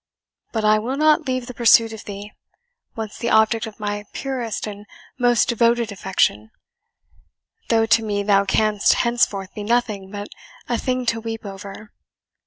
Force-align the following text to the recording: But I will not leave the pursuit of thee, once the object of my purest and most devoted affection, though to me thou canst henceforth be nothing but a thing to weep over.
But 0.51 0.65
I 0.65 0.79
will 0.79 0.97
not 0.97 1.27
leave 1.27 1.45
the 1.45 1.53
pursuit 1.53 1.93
of 1.93 2.05
thee, 2.05 2.31
once 2.95 3.19
the 3.19 3.29
object 3.29 3.67
of 3.67 3.79
my 3.79 4.05
purest 4.13 4.65
and 4.65 4.87
most 5.19 5.47
devoted 5.47 5.91
affection, 5.91 6.49
though 7.69 7.85
to 7.85 8.01
me 8.03 8.23
thou 8.23 8.43
canst 8.45 8.93
henceforth 9.05 9.53
be 9.53 9.61
nothing 9.61 10.09
but 10.09 10.29
a 10.67 10.79
thing 10.79 11.05
to 11.05 11.21
weep 11.21 11.45
over. 11.45 11.93